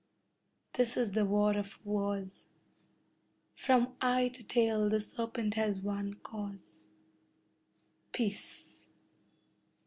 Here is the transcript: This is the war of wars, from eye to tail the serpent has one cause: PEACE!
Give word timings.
This 0.73 0.97
is 0.97 1.11
the 1.11 1.27
war 1.27 1.55
of 1.55 1.77
wars, 1.85 2.47
from 3.55 3.95
eye 4.01 4.29
to 4.29 4.43
tail 4.43 4.89
the 4.89 4.99
serpent 4.99 5.53
has 5.53 5.79
one 5.79 6.15
cause: 6.15 6.79
PEACE! 8.11 8.87